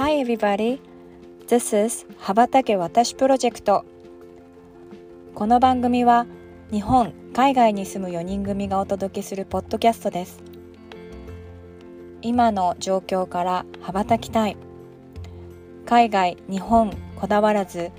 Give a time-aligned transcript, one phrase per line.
[0.00, 0.80] Hi everybody,
[1.46, 3.84] this is 羽ばたけ私プロジェクト
[5.34, 6.24] この番組は
[6.72, 10.40] 日本、海外に住む4人組がお届けするポッドキャストです。
[12.22, 14.56] 今の状況から羽ばたきたい。
[15.84, 17.90] 海外、日本こだわらず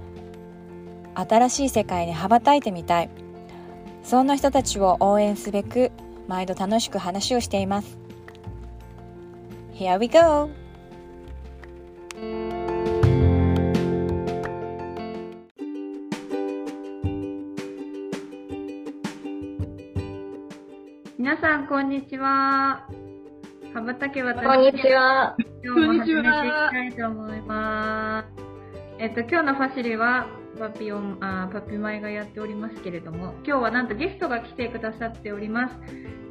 [1.14, 3.12] 新しい世界に羽ばたいてみたい。
[4.02, 5.92] そんな人たちを応援すべく
[6.28, 8.00] 毎度楽しく話をしています。
[9.76, 10.61] Here we go!
[21.32, 22.86] 皆さんこんにちは
[23.74, 25.38] 羽ばたけ私こんにちは。
[25.64, 28.28] 今日も始めていきたいと思います。
[29.00, 30.28] えっと、今日のファシリは、
[30.60, 35.76] パピオン、あパピマイがやっておりますけれども、今日はなんとゲストが来てくださっております。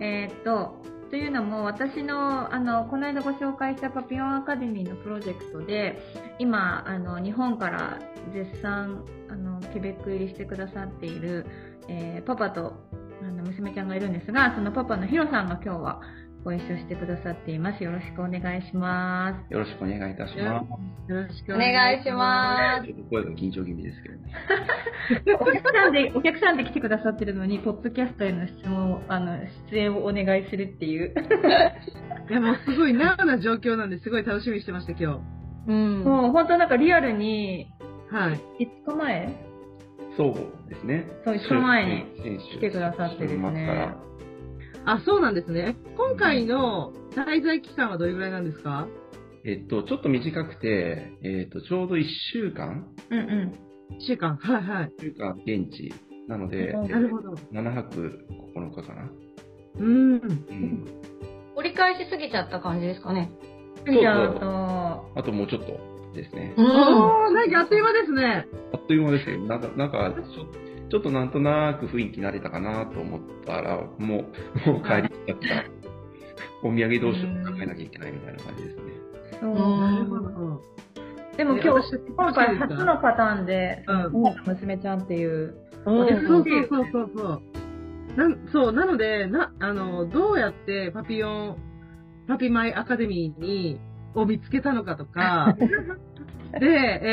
[0.01, 5.99] えっと、というのも、私の、あの、この間ご紹介したパピオンアカデミーのプロジェクトで、
[6.39, 7.99] 今、あの、日本から
[8.35, 11.47] 絶賛、あの、ケベック入りしてくださっている、
[11.89, 12.90] えーパパと、
[13.23, 16.01] あの、娘ちゃんがいるんですが、そのパパのヒロさんが今日は
[16.45, 17.85] ご一緒してくださっています。
[17.85, 19.53] よろしくお願いします。
[19.53, 20.65] よろしくお願いいたしま
[21.09, 21.13] す。
[21.13, 22.87] よろしくお願いします。
[22.87, 24.33] ちょっと声が緊張気味ですけどね。
[25.39, 29.37] お客さんで、お客さんで来てくださってるのに、ポッドキャストへの質問を、あの、
[29.71, 31.15] 出演をお願いするっていう。
[32.31, 35.21] いや、もうすごいナウな状況なんですごい楽しみにしてました、今
[35.67, 36.05] うん。
[36.05, 37.67] もう本当なんかリアルに、
[38.11, 38.17] 日。
[38.17, 38.41] はい。
[38.87, 39.50] 5日前？
[40.21, 41.07] そうですね。
[41.25, 43.95] そう一日前に来てくださってですね
[44.85, 45.77] あ、そうなんですね。
[45.97, 48.87] 今回の滞在期間はどれぐらいなんですか？
[49.45, 52.05] えっと、ちょっと短くて、えっと、ちょうど1
[52.35, 53.97] 週間うんうん。
[53.97, 54.37] 1週間。
[54.37, 54.93] はいはい。
[54.99, 55.91] 1週間現地。
[56.29, 57.33] なので、うんなるほど。
[57.53, 59.11] 7泊9日かな。
[59.79, 60.13] うん。
[60.13, 60.85] うん。
[61.57, 63.31] 折り返しすぎちゃった感じですかね。
[63.87, 64.47] じゃあそうそうと、
[65.17, 65.73] あともうちょっと
[66.13, 66.55] ですね。
[66.57, 68.47] なんかあっという間ですね。
[68.73, 69.39] あっという間ですよ。
[69.41, 70.47] なんか、なんかちょ
[70.91, 74.01] ちょっとなんとなく雰囲気慣れたかなと思ったら、もう、
[74.71, 75.71] もう帰りちゃった。
[76.63, 78.83] お土産どうしようか考えなきゃいけないみたいな感じですね。
[79.41, 80.07] そうなるうん。
[80.07, 80.63] ほど。
[81.37, 84.35] でも今日、今回初のパターンで、うん。
[84.47, 85.55] 娘ちゃんっていう。
[85.85, 87.43] そううんそうそうそうそう。
[88.17, 91.57] なんそう、なので、な、あの、どうやってパピオン、
[92.27, 93.81] パピマイアカデミーに、
[94.15, 95.57] を見つけたのかとか、
[96.59, 96.67] で、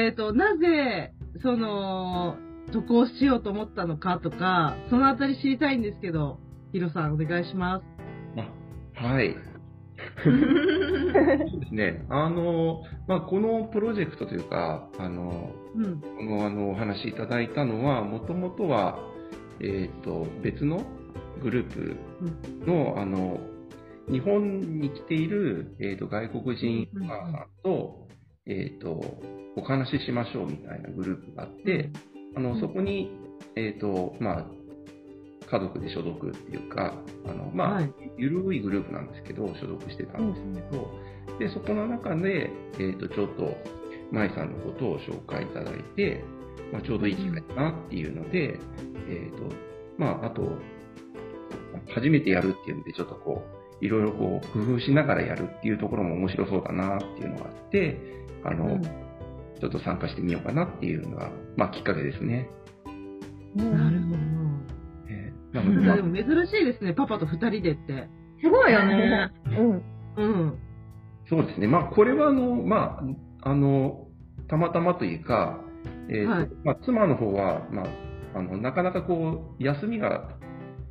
[0.06, 2.38] えっ、と、なぜ、その、
[2.72, 6.40] 渡航しようと思ったのかとか、そのあたり知りたいんですけど、
[6.74, 7.86] ヒロさんお願いします。
[8.98, 9.36] あはい。
[10.24, 12.06] そうですね。
[12.10, 16.02] あの、まあ、このプロジェクトというか、あの、うん。
[16.02, 19.00] このあのお話いただいたのは、もともとは、
[19.60, 20.82] えっ、と、別の
[21.42, 21.96] グループ
[22.66, 23.40] の、あの、
[24.10, 27.48] 日本に来ている、えー、と外国人お母さん。
[27.64, 28.08] と,、
[28.46, 29.02] えー、と
[29.58, 31.92] お話ししましょうみたいなグループがあって、
[32.36, 33.12] あのそこに、
[33.56, 34.46] えーとまあ、
[35.50, 36.94] 家族で所属っていうか、
[37.26, 37.94] あのまあはい。
[38.18, 40.92] ゆるいグループなんですけど、所属してたんですけど、
[41.40, 43.58] でそこの中で、えー、とちょっと
[44.12, 46.24] 舞さんのことを紹介いただいて、
[46.72, 48.60] まあ、ちょうどいい機会だなっていうので、
[49.10, 49.56] えーと
[49.98, 50.58] まあ、あと、
[51.94, 58.00] 初めてやるっていうんで、ちょっとこう、いろいろこう、工夫しながらやるっていうところも面白そうだなっていうのがあって、
[58.44, 58.82] あの、うん
[59.60, 62.48] ちょっと参加してみようかなっていうのが、まあ、きっかけですね。
[63.56, 64.16] なるほ
[65.10, 65.70] えーなど。
[65.72, 68.08] ので、まあでも珍しいですね、パパと二人でって。
[68.40, 69.32] すごいよね。
[69.48, 69.84] うん。
[70.18, 70.60] うん。
[71.30, 71.68] そうですね。
[71.68, 73.00] まあ、これは、あの、ま
[73.44, 74.08] あ、あの、
[74.48, 75.60] たまたまというか、
[76.10, 77.88] えーとはいまあ、妻の方は、まあ、
[78.36, 80.37] あの、なかなかこう、休みが、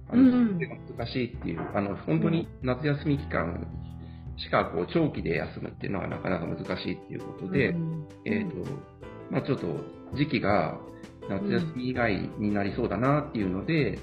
[0.09, 0.59] あの、うんうん。
[0.97, 3.67] 難しいっていう、あの、本当に夏休み期間
[4.37, 8.57] しか、こう、長期で休むっていうのはなかなか難しいっていうことで、うんえっ、と、
[9.31, 9.67] まあちょっと
[10.17, 10.79] 時期が
[11.29, 13.99] 夏休み以外になりそうだなっていうので、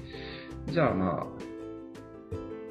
[0.72, 1.26] じゃあまあ、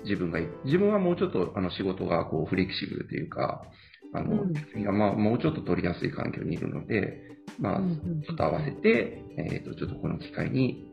[0.04, 3.64] 自分が、自分はもうちょっとあの仕事がこうフレキシブルというか、
[4.14, 4.98] あの、うん。
[4.98, 7.22] まあもうちょっと取りやすい環境にいるので、
[7.60, 8.22] まあ、うんうん。
[8.22, 10.92] ちょっと合わせて、えっ、と、ちょっとこの機会に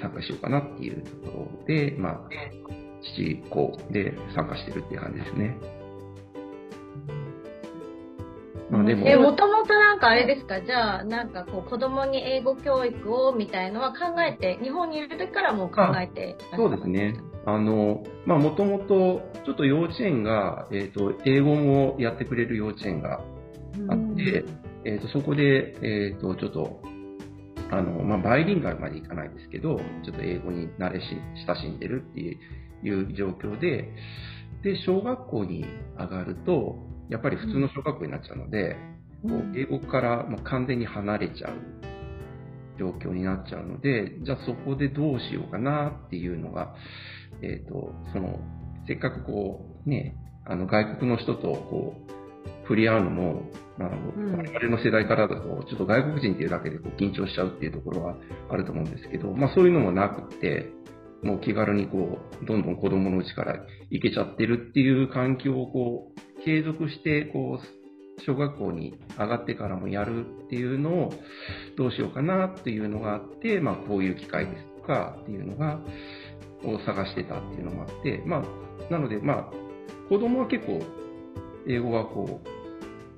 [0.00, 2.28] 参加しようかなっていうところで、まあ、
[3.16, 5.58] 父子で参加してるっていう感じですね。
[8.70, 10.60] まあでも、え、もともとなんかあれですか？
[10.60, 17.14] じゃあ、なんかこう、子供に英語教育をみたいのは考えて、日本にいる時からもう考えてそうですね。
[17.46, 23.20] あの、まあ、もともと、ちょっと幼稚園が、えっ、と、英語もやってくれる幼稚園が
[23.88, 24.44] あって、
[24.84, 26.82] えっ、と、そこで、えっ、と、ちょっと、
[27.70, 31.04] あの、まあ、バイリンガルまでいかないですけど、ちょっと英語に慣れし、
[31.46, 33.92] 親しんでるっていう状況で、
[34.62, 35.64] で、小学校に
[35.98, 36.78] 上がると、
[37.08, 38.76] やっぱり普通の小学校になっちゃうので、
[39.22, 41.52] こう英語からもう完全に離れちゃう
[42.78, 46.74] 状況になっちゃうので、じゃあそこでどうしようかなっていうのが、
[47.42, 48.38] えっ、と、その、
[48.86, 52.17] せっかくこう、ね、あの外国の人とこう、
[52.68, 54.36] 触れ合うのも、あの、うん。
[54.36, 58.16] 我々の世代からだと、ちょっと外国人っていうだけでこう緊張しちゃうっていうところは
[58.50, 60.70] あると思うんですけど、まあそういうのもなくって、
[61.22, 63.56] もう気軽にこう、どんどん子供のうちから
[63.90, 71.12] 行けちゃってるっていう環境をこう、継続して、こう、小学校に上がってからもやるっていうのを
[71.76, 75.80] どうしようかなっていうのがあって、まあこういう機会ですとかっていうのが、
[76.64, 79.50] を探してたっていうのもあって、まあ、なのでまあ、
[80.08, 80.80] 子供は結構、
[81.68, 82.57] 英語がこう、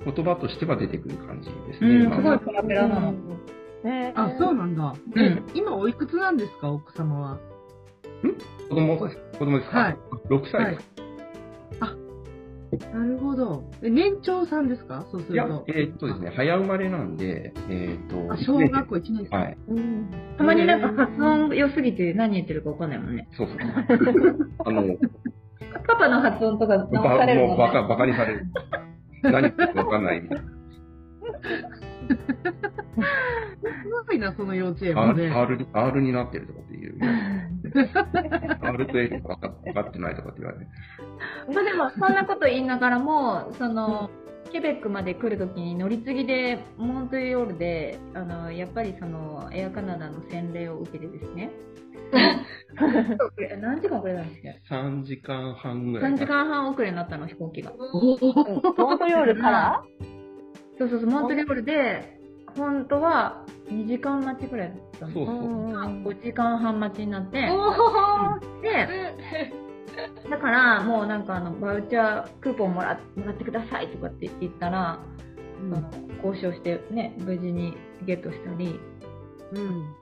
[0.05, 1.91] 言葉としては出てくる感じですね。
[1.91, 3.13] うん、まあすごいペラペラなの。
[3.85, 4.95] ねあ、そうなんだ。
[5.17, 7.39] えうん、今おいくつなんですか、奥様は？
[8.69, 9.09] 子供、子
[9.39, 9.79] 供ですか？
[9.79, 9.97] はい。
[10.29, 10.91] 6歳です。
[12.95, 13.65] なるほど。
[13.83, 15.05] え年長さんですか？
[15.11, 19.37] そうすいやると。、えーっとですね、早生まれなんで、えーっと、あ、小学校1年生。
[19.37, 19.57] はい。
[19.69, 23.29] うんたまになんか発音良すぎて何言ってるか分かんないもんね。
[23.37, 23.57] そうそう。
[24.65, 24.85] あの、
[25.87, 27.49] パパの発音とかば直されるもね。
[27.49, 28.47] もうんバカ、バカにされる。
[29.23, 30.45] 何言ってるかわかんないみたいな。
[33.63, 35.31] すごいな、その幼稚園も R, ね。
[35.31, 36.99] R, R になってるとかっていう。
[38.63, 40.67] R と L が分か分かってないとかって言われて。
[41.53, 44.11] まあでも、そんなこと言いながらも、その、
[44.51, 51.51] ケベックまで来るときに乗り継ぎでモントリオールで、あの、やっぱりその、エアカナダの洗礼を受けてですね。
[53.61, 56.13] 何時間遅れたんですか？3時間半ぐらい。
[56.13, 57.73] 3時間半遅れになったの、飛行機が。
[57.79, 59.83] モントリオールから？
[60.79, 62.19] そうそうそう、モントリオールで、
[62.57, 65.13] 本当は2時間待ちくらいだったの。
[65.13, 65.37] そうそう。
[66.05, 69.15] 5時間半待ちになって、おで、
[70.31, 74.99] だからもうなんかあの、バウチャークーポンもらもらってくださいとかって言ったら、
[75.63, 75.91] うんあの
[76.25, 77.75] 交渉してね、無事に
[78.05, 78.79] ゲットしたり、
[79.53, 79.95] うん。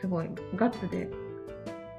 [0.00, 1.10] すごいガッツで、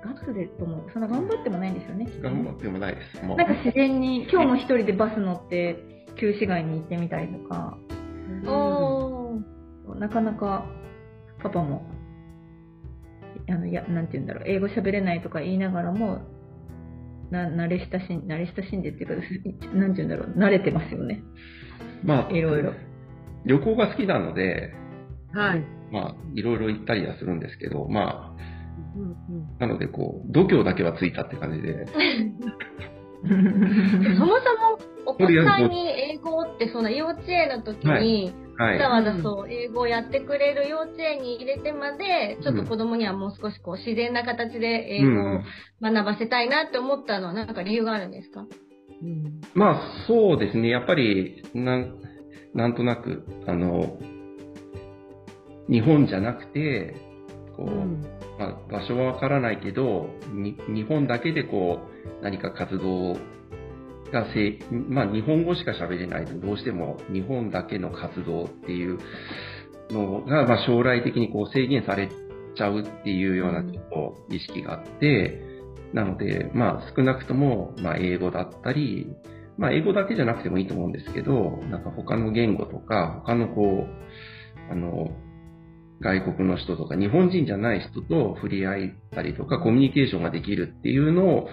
[0.03, 2.07] ガッツでとも、そんな頑張ってもないんですよね。
[2.21, 3.25] 頑張ってもないです。
[3.25, 7.77] もうなんか自然に、今日も一人でバス乗って、旧市街に行ってみたりとか、
[8.47, 10.65] おーなかなか
[11.41, 11.85] パパも、
[13.49, 16.21] あの、や、なんて言うんだろう、英語喋れないとか言いながらも、
[17.31, 19.13] な、慣れ親しん、慣れ親しんでっていうか、
[19.75, 21.21] なんて言うんだろう、慣れてますよね。
[22.03, 22.73] まあ、いろいろ。
[23.45, 24.73] 旅行が好きなので、
[25.33, 25.63] はい。
[25.91, 28.57] まあ、いろいろ行ったりはするんですけど、まあ、
[28.95, 31.85] うんうんなので、こう、度胸だけはついたって感じで、
[33.23, 33.37] そも
[34.15, 38.46] そもお子さんに英語ってその幼稚園の時にはい。
[38.63, 45.41] わざわざそう英語をやってくれる幼稚園に入れてまでちょっと子供にはもう少しこう自然な形で英語を
[45.81, 48.45] 学ばせたいなって思ったのはなんか理由があるんですか？
[49.01, 50.69] うんまあ、そうですね。
[50.69, 51.99] やっぱり、なん、
[52.55, 53.99] なんとなく、あの、
[55.69, 56.95] 日本じゃなくて、
[57.55, 58.01] こう、うん。
[58.39, 61.79] まあ、場所はわからないけど、に日本だけでこ
[62.19, 63.17] う、何か活動
[64.11, 68.99] がせ、まあ、日本語しか喋れないと、どうしても日本だけの活動っていう
[69.91, 72.09] のが、まあ、将来的にこう制限され
[72.55, 75.41] ちゃうっていうようなちょっと意識があって、
[75.93, 79.07] なので、まあ、少なくとも、まあ、英語だったり、
[79.57, 85.09] まあ、英語だけじゃなくてもいいと思うんですけど、なんか他の言語とか、他のこう、あの、
[85.99, 88.75] 外国の人とか日本人じゃない人と触れ合っ
[89.11, 91.49] たりとかコミュニケーションができるっていうのを、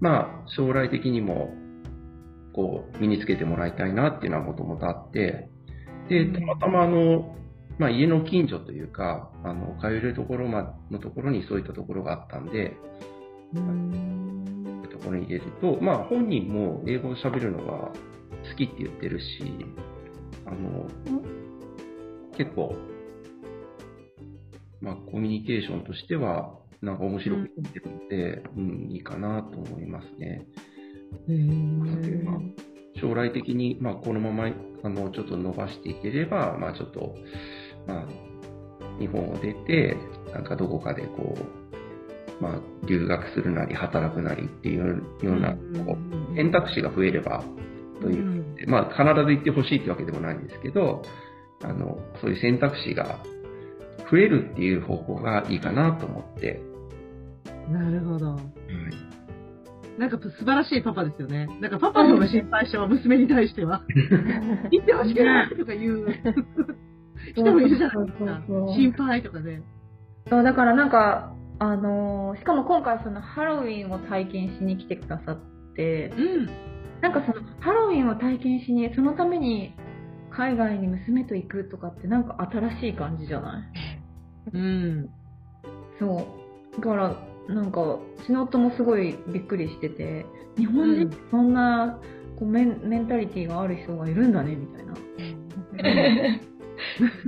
[0.00, 1.54] まあ将来的にも
[2.54, 5.48] こう身につけてもらいたいなっていうのはもともとあって、
[6.08, 7.36] で、たまたまあの、
[7.78, 12.76] まあ家の近所というか、あの、通えるところまのところにそういったところがあったんで、
[13.54, 19.24] うんところに入れると、まあ本人も英語を喋るのが好きって言ってるし、
[20.46, 20.88] あの、
[22.36, 22.74] 結構、
[24.80, 30.46] まあコミュニケーションとしては、なんか面白く言ってるので、うん、いいかなと思いますね。
[31.28, 32.24] へー。
[32.24, 32.40] まあ
[33.00, 34.50] 将来的に、まあこのまま、
[34.82, 37.14] あの、ちょっと伸ばしていければ、まあちょっと、
[37.86, 38.04] まあ、
[39.00, 39.96] 日本を出て、
[40.32, 45.54] なんかどこかでこう、まあ留学するなり働くなりっていうような、
[45.84, 45.96] こ
[46.32, 47.44] う選択肢が増えれば、
[48.00, 48.70] といううん。
[48.70, 51.02] まあ、必ず行ってほしいってわけでもないんですけど、
[51.62, 53.20] あの、そういう選択肢が
[54.10, 56.60] 増えるっていう方法がいいかなと思って、
[57.70, 58.38] なるほど。
[59.98, 61.46] なんか素晴らしいパパですよね。
[61.60, 63.82] なんかパパの方が心配性は娘に対しては。
[64.72, 66.06] 行ってほしくないとか言う
[67.34, 68.42] 人もいるじゃないですか。
[68.74, 69.62] 心配とかね。
[70.28, 75.38] そう、だからなんか、あのーしかも今回そのハロウィンを体験しに来てくださっ
[75.76, 76.48] て、うん。
[77.00, 79.74] なんかそのハロウィンを体験しに、そのために
[80.30, 83.60] 海外に娘と行くとかってなんか新しい感じじゃな
[84.52, 84.56] い？
[84.56, 85.08] うん。
[86.00, 86.26] そ
[86.76, 86.80] う。
[86.80, 87.16] だから、
[87.48, 92.00] なんか、うちの夫もすごいびっくりしてて、日本人そんな、
[92.38, 94.94] こうメンメンタリティがある人がいるんだね、みたいな。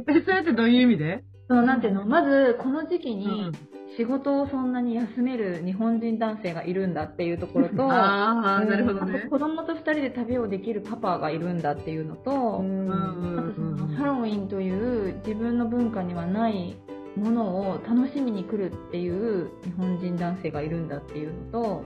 [0.08, 1.25] え、それってどういう意味で？
[1.49, 2.04] そうなんていうの？
[2.06, 3.52] まず、この時期うにん。
[3.96, 9.00] 仕事をそんなに休める日本人男性がいるんだっていうところと、 ああ、なるほど。
[9.30, 14.70] 子供と二人で旅をできるパパがいるんだっていうのとそのハロウィンとい
[15.11, 16.76] う自分の文化にはない
[17.16, 21.85] ものを楽しみに来るっていう日本人男性がいるんだっていうのと、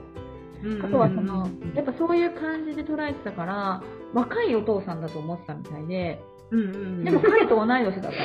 [0.63, 3.81] うんあとはその、やっぱそういう感じで捉えてたから、
[4.13, 6.21] 若いお父さんだと思ってたみたいで、
[6.51, 7.03] うんうんうん。
[7.03, 8.19] でも彼と同い年だった。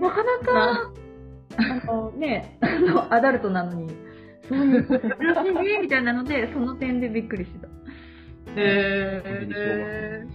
[0.00, 0.92] なかなか、
[1.58, 3.92] あのね、あの、アダルトなのに、
[4.48, 4.88] そういう
[5.34, 7.68] 楽しみみたいなので、その点でびっくりしてた。
[8.54, 10.26] へ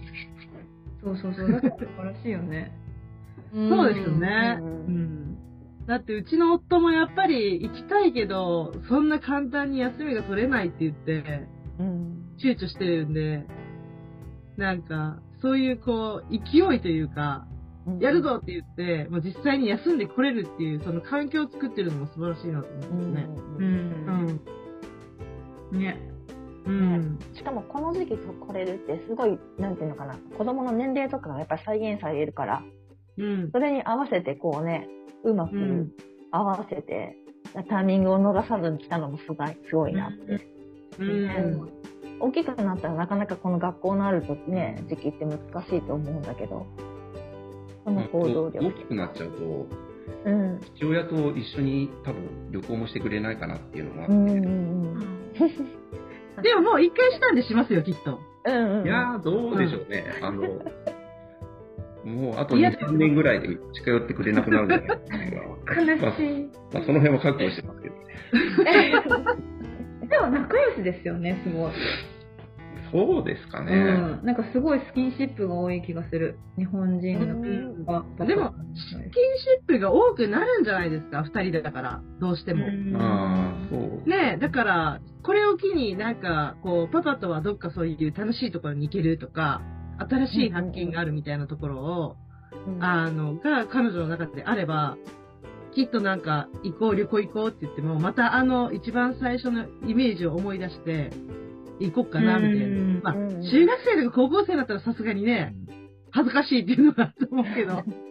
[1.02, 2.72] そうそうそう、だから素晴らしいよね。
[3.56, 4.58] ーそうですよね。
[4.60, 5.38] ううんん。
[5.86, 11.46] だってうちの夫もやっぱり行きたいけど、そんな簡単に休みが取れないって言って、
[11.78, 12.24] うん。
[12.38, 13.46] 躊躇してるんで、
[14.56, 17.46] なんか、そういうこう、勢いというか、
[18.00, 23.26] やるぞって言って、もう実際に休んでこれるっていう、その環境を作ってるのも素晴らしいなと思いますね。
[23.58, 23.62] う。
[23.62, 23.70] うん
[25.72, 25.78] ん。
[25.80, 25.96] ね。
[26.66, 27.18] うん。
[27.34, 32.62] しかもこの時期来れるってすごい、なんていうのかな、子供の年齢とかがやっぱり再現されるから、
[33.18, 33.50] うん。
[33.52, 34.88] それに合わせてこうね、
[35.24, 35.92] うまくうん
[36.30, 37.16] 合わせて、
[37.68, 40.46] タイミングを逃さずに来たのもすごい、すごいなって。
[40.98, 41.70] うん。
[42.20, 46.66] 大きくなったらなかなかこの学校のあるとね、時期って難しいと思うんだけど、
[47.84, 48.72] この行動大力。
[48.72, 49.66] きくなっちゃうと、
[50.24, 50.60] うん。
[50.76, 55.32] 父親と一緒に多分旅行もしてくれないかなっていうのがあって、うんうんうん。
[56.42, 58.18] でももう一回したんでしますよ、きっと。
[58.44, 58.86] うんうん。
[58.86, 60.04] いやー、どうでしょうね。
[60.22, 60.42] あの、
[62.08, 64.96] もうあといや2、3年ぐらいで近寄ってくれなくなるんじゃないか
[65.76, 65.82] な。
[65.82, 65.86] 悲
[66.16, 66.48] しい。
[66.72, 67.94] まあ、その辺は覚悟してますけど。
[70.08, 71.72] でも仲良しですよね、すごい。
[72.90, 73.74] そうですかね。
[73.74, 73.76] う
[74.22, 74.24] ん。
[74.24, 76.38] なんかすごいスキンシップが多い気がする。
[76.56, 77.36] 日本人の
[77.84, 79.10] パパでも、スキンシ
[79.62, 82.64] ップが多くなるんじゃないですか、二人だから、どうしても。
[82.98, 83.80] ああ、そう。
[84.08, 89.60] ねえ、だから、これを機になんか、こう、パパとはどっかそういう楽しいところに行けるとか、
[89.98, 92.16] 新しい発見があるみたいなところを、
[92.66, 94.96] うんあの、が彼女の中であれば、
[95.74, 101.10] きっとなんか、行こう、旅行行こうって言っても、またあの、一番最初のイメージを思い出して、
[101.80, 102.66] 行こっかな、みたいな。
[102.66, 105.54] うんまあ、うん中学生とか高校生だったらさすがにね、
[106.10, 107.82] 恥ずかしいっていうのがあると思うけど。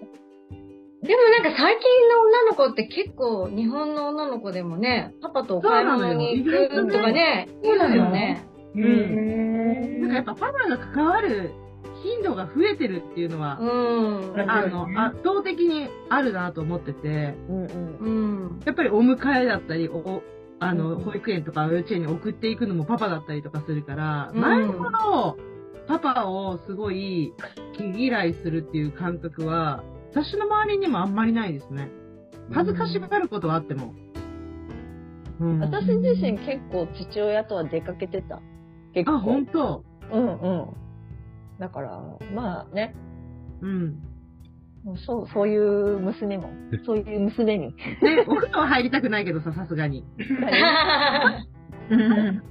[1.03, 8.47] でもなんか最近の女の子って結構日本の女の子でもね、パパとお買い物に行くとかね、言うよね。
[8.75, 8.83] うん。
[8.83, 11.51] へなんかやっぱパパが関わる
[12.03, 14.49] 頻度が増えてるっていうのは、うん。
[14.49, 17.97] あの、圧倒的にあるなと思ってて、うんうん。
[17.99, 18.09] う
[18.57, 18.61] ん。
[18.65, 20.21] やっぱりお迎えだったり、お、
[20.59, 25.37] あの、うん保育園とか幼稚園に送っていくのもパパだったりとかするから、うん前ほど
[25.87, 27.33] パパをすごい
[27.77, 31.89] 気嫌いするっていう感覚は、私の周りにもあんまりないですね。
[32.51, 33.93] 恥ずかしがることはあっても。
[35.39, 38.41] うん、私自身結構父親とは出かけてた。
[38.93, 39.17] 結構。
[39.17, 39.83] あ、本当？
[40.11, 40.86] うんうん。
[41.59, 42.01] だから、
[42.33, 42.95] まあね、
[43.61, 43.95] うん。
[45.05, 46.49] そう、そういう娘も、
[46.85, 47.73] そういう娘に。
[48.01, 50.05] で、お風呂は入りたくないけどさ、さすがに。
[51.89, 52.43] うん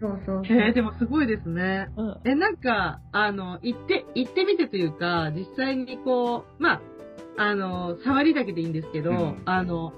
[0.00, 0.56] そうそうそう。
[0.56, 1.90] えー、でもすごいですね。
[1.96, 2.20] うん。
[2.24, 6.80] え、なんか、あの、行って、行ってみてというか、実際にこう、まあ、
[7.36, 9.92] あの、触りだけでいいんですけど、うんあの、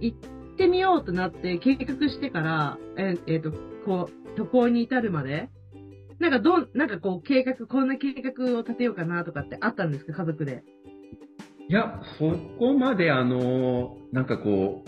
[0.00, 0.18] 行っ
[0.56, 3.50] てみようとなって計画してから、えっ、えーと、
[3.84, 5.50] こう、渡航に至るまで、
[6.18, 10.64] なんかどん、なんかこう、計画、こんな計画を立てようかなとかってあったんですか、家族で。
[11.68, 14.84] いや、そこまであの、なんかこ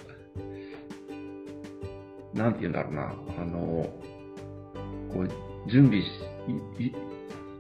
[2.35, 3.87] う、なんて言うんだろうな、あの、
[5.13, 6.09] こう、準備し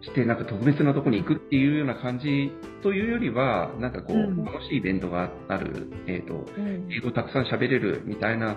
[0.02, 2.50] して、なんか特別なとこに行くっていうような感じ
[2.82, 4.44] というよりは、なんかこう、うん。
[4.44, 6.88] 楽しいイベントがある、えっ、と、うん。
[6.90, 8.56] 英語たくさん喋れるみたいな、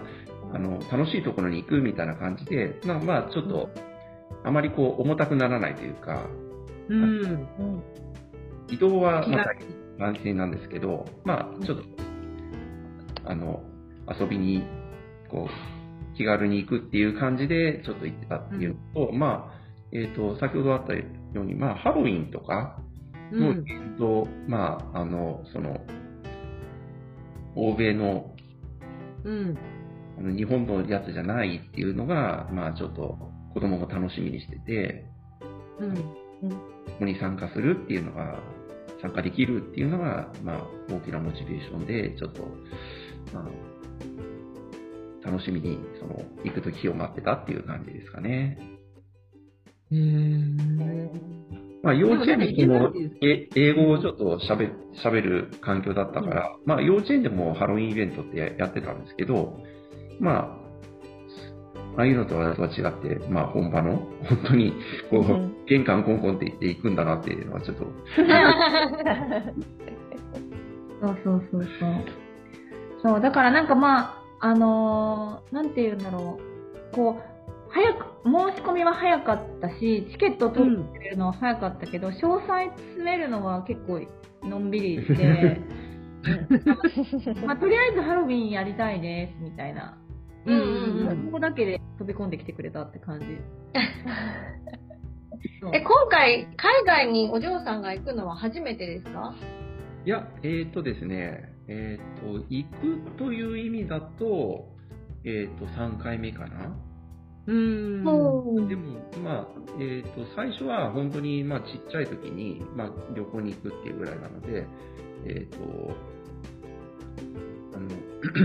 [0.53, 3.69] あの、楽しいところに行くみたいな感じで、まあまあ、ちょっと、
[4.43, 6.25] あまりこう、重たくならないというか、
[6.89, 7.03] うん。
[7.03, 7.83] うん。
[8.69, 9.53] 移動はまた
[10.05, 11.83] 安心なんですけど、まあ、ちょっと、
[13.25, 13.63] あの、
[14.19, 14.63] 遊びに、
[15.29, 21.03] こう、気軽に行くっていう感じで、ちょっと行ってたっていうのと、まあ、えっ、と、先ほどあったよ
[21.35, 22.79] うに、まあ、ハロウィンとか
[23.31, 23.63] のイうん。
[23.63, 25.79] ベント、まあ、あの、その、
[27.55, 28.35] 欧米の、
[29.23, 29.57] うん。
[30.17, 35.05] あの日本のやつじゃないっていうのが、まあ、ちょっと、子供が楽しみにしてて、
[35.79, 35.95] うん。
[35.95, 36.55] こ
[36.99, 38.39] こに参加するっていうのが、
[39.01, 42.43] 参加できるっていうのが、まあ、大きなモチベーションで、ちょっと、
[43.33, 43.45] ま
[45.25, 48.57] あ、楽しみに、その、行く時を待ってたっていう感じですかね。
[49.91, 51.33] へー
[51.83, 54.71] まあ、幼稚園でもでも英語をちょっと喋
[55.03, 59.59] 喋る環境だったから、まあ、幼稚園でもハロウィンイベントってややってたんですけど、
[60.21, 60.62] まあ、
[61.97, 64.73] ああいうのとは違って、まあ、本場の、本当に、
[65.09, 67.85] こう、うん玄関コンコンって言って行くんだなっていうのはちょっと、
[71.01, 71.91] そうそうそうそう。
[73.01, 76.37] そう、だからなんかまあ、あのーなんて言うんだろ
[76.91, 76.95] う。
[76.95, 77.23] こう、
[77.69, 84.01] 早く、申し込みは早かったし、チケット取ってるのは早かったけど、詳細詰めるのは結構
[84.43, 85.61] のんびりして、
[87.45, 89.97] まあ、とりあえずハロウィンやりたいです、みたいな。
[90.45, 93.25] うんうんうんそこだけで飛び込んできてくれたって感じ。
[95.73, 99.33] え、今回、海外にお嬢さんが行くのは初めてですか？
[100.05, 104.67] いや、えーっとですね、えーっと、行くという意味だと、
[105.23, 106.75] えーっと、3回目かな。
[107.45, 108.03] うん。
[108.67, 109.47] でも、まあ、
[109.79, 114.65] えっ、と、最初は本当に、まあ、ちっちゃい時に、まあ、旅行に行くっていうぐらいなので、
[115.25, 115.59] えっ、と、
[117.75, 117.89] あの、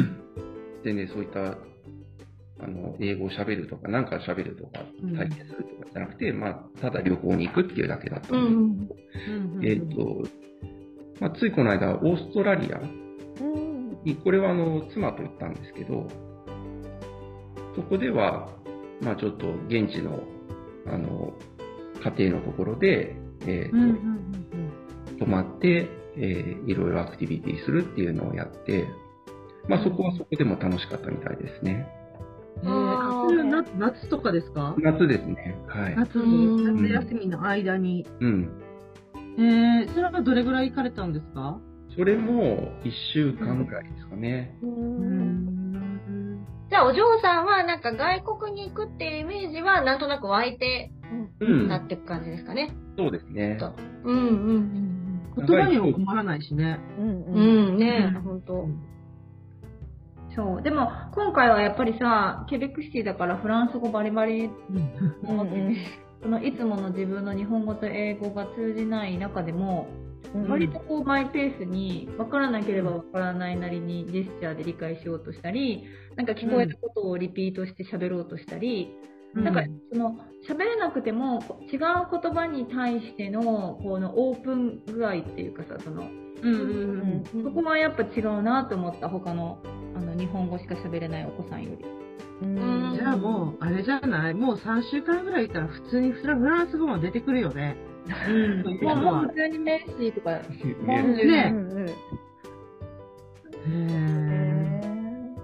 [0.84, 1.56] 全然そういった、
[2.60, 8.38] あの、英語を喋るとか、なんか喋るとかうん、体験するとかじゃなくて、まあ、ただ旅行に行くっていうだけだったう。
[8.38, 8.96] んので、
[9.32, 9.56] ん。
[9.56, 10.22] うんえっ、と、
[11.20, 13.98] まあ、ついこの間、オーストラリアうん。
[14.04, 16.06] に、これはあの、妻と行ったんですけど、
[17.76, 18.48] そこでは、
[19.00, 20.20] まあちょっと現地の、
[20.86, 21.32] あの、
[22.16, 23.88] 家庭のところで、えーとうんうん
[25.10, 25.18] うん。
[25.18, 28.88] 泊まって、えーいろいろアクティビティするっていうのをやって、
[29.68, 31.86] まあそこはそこでも楽しかったみたいですね。
[32.64, 33.38] うん。
[33.38, 34.74] えー、夏夏とかですか？
[34.78, 35.56] 夏ですね。
[35.66, 35.96] はい。
[35.96, 38.06] 夏うんに、夏休みの間に。
[38.20, 38.50] うん。
[39.38, 41.58] えー、それはどれぐらい行かれたんですか？
[41.96, 44.56] それも1週間ぐらいですかね。
[44.62, 46.46] ううんん。
[46.70, 50.92] じゃあ、お嬢さんは、なんか外国に行くっていうイメージは、なんとなく湧いて
[51.40, 51.76] うんた。
[51.76, 52.70] っていう感じですかね。
[52.98, 53.56] そうですね。
[53.58, 53.72] と
[54.04, 56.78] うんうん言葉にも困らないしね。
[56.98, 57.14] うんうん。
[57.34, 58.68] うんうん、ねうんえ、ほんと。
[60.34, 60.62] そう。
[60.62, 65.76] でも、今回はやっぱりさ、ケベックシティだからフランス語バリバリうんうん
[66.20, 70.08] そのいつもの自分の日本語と英語が通じない中でも、うん
[70.48, 75.84] 割とこうマイペースに分からなければ分からないなりにジェスチャーで理解しようとしたり、
[76.16, 78.90] なんか聞こえたことをリピートして喋ろうとしたり、
[79.34, 79.62] なんか
[79.92, 81.40] その喋れなくても
[81.72, 86.02] 違う言葉に対してのこのオープン具合っていうかさ、その
[86.42, 87.44] うんうんうん。
[87.44, 89.58] そこはやっぱ違うなと思った他の
[89.98, 91.84] あの日本語しか喋れないお子さんより。
[92.42, 92.94] うん。
[92.96, 94.34] じゃあもう、あれじゃない？
[94.34, 97.76] もう3週間ぐらいいたら普通にフラフランス語も出てくるよね。
[98.28, 98.62] うん。
[98.82, 100.38] もうもう普通にメッシーとか、
[100.86, 101.02] ね。
[101.24, 101.52] ね
[103.66, 105.34] うん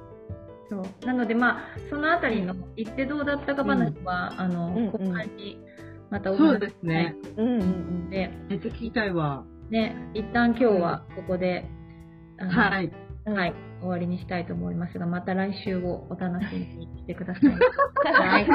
[0.70, 1.06] そう。
[1.06, 4.90] なのでまあそのあたりの行ってどうだったか話は、あの、うんうん。
[4.92, 5.58] 後半に
[6.10, 6.82] またおそう話しです。
[6.82, 7.16] ね。
[7.36, 8.10] ーうんうん。
[8.10, 9.44] で、めっちゃ聞きたいわ。
[9.70, 11.64] ね、一旦今日はここで、
[12.38, 12.92] あのはい。
[13.26, 17.44] うんはい、終わりにしたいと思いますが、また来週をお楽しみにしてください。
[18.12, 18.44] はい。
[18.44, 18.50] 締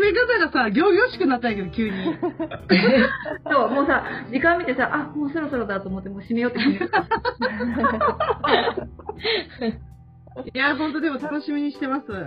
[0.00, 1.96] め方がさ、行々しくなったんやけど、急に。
[3.50, 6.86] そう、もうさ、時間見てさ、あ、もうそろそろだと思って、もう閉めようって決めよ
[9.64, 10.46] う。
[10.54, 12.12] いや、ほんとでも楽しみにしてます。
[12.12, 12.24] は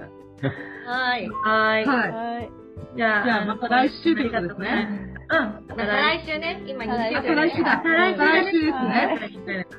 [1.18, 1.30] い。
[1.30, 1.86] はーい。
[1.86, 2.12] はい。
[2.12, 2.50] はい
[2.96, 5.68] じゃあ、じゃあまた来週ということですねうん。
[5.68, 7.82] また来週ね、今はい日曜日また来週だ。
[7.84, 8.18] はい。
[8.18, 9.20] 来週ですはね。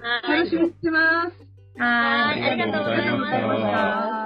[0.01, 0.39] はい。
[0.39, 1.81] 楽しみにしてます。
[1.81, 2.43] ははい。
[2.51, 3.37] ありがとうございました。
[3.37, 4.20] ありがとうございました